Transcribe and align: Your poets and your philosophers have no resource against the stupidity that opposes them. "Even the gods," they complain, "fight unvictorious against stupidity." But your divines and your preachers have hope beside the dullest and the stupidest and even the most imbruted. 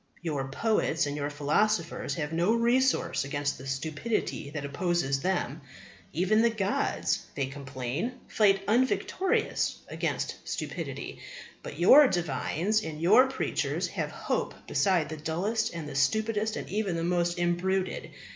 Your 0.23 0.47
poets 0.47 1.05
and 1.05 1.15
your 1.15 1.29
philosophers 1.29 2.15
have 2.15 2.33
no 2.33 2.55
resource 2.55 3.23
against 3.23 3.59
the 3.59 3.67
stupidity 3.67 4.49
that 4.49 4.65
opposes 4.65 5.21
them. 5.21 5.61
"Even 6.11 6.41
the 6.41 6.49
gods," 6.49 7.27
they 7.35 7.45
complain, 7.45 8.13
"fight 8.27 8.63
unvictorious 8.67 9.75
against 9.89 10.37
stupidity." 10.43 11.19
But 11.61 11.77
your 11.77 12.07
divines 12.07 12.81
and 12.83 12.99
your 12.99 13.27
preachers 13.27 13.89
have 13.89 14.09
hope 14.09 14.55
beside 14.65 15.07
the 15.09 15.17
dullest 15.17 15.71
and 15.71 15.87
the 15.87 15.93
stupidest 15.93 16.55
and 16.55 16.67
even 16.67 16.95
the 16.95 17.03
most 17.03 17.37
imbruted. 17.37 18.09